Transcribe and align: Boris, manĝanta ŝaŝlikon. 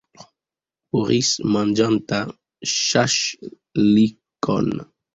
Boris, 0.95 1.29
manĝanta 1.57 2.23
ŝaŝlikon. 2.75 4.77